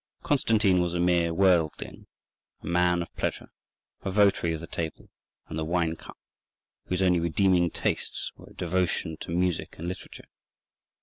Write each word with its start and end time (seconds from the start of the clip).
Constantine 0.23 0.81
was 0.81 0.95
a 0.95 0.99
mere 0.99 1.31
worldling, 1.31 2.07
a 2.61 2.65
man 2.65 3.03
of 3.03 3.13
pleasure, 3.15 3.51
a 4.01 4.09
votary 4.09 4.51
of 4.51 4.59
the 4.59 4.65
table 4.65 5.11
and 5.45 5.59
the 5.59 5.63
wine 5.63 5.95
cup, 5.95 6.17
whose 6.87 7.03
only 7.03 7.19
redeeming 7.19 7.69
tastes 7.69 8.31
were 8.35 8.47
a 8.49 8.55
devotion 8.55 9.15
to 9.17 9.29
music 9.29 9.75
and 9.77 9.87
literature. 9.87 10.25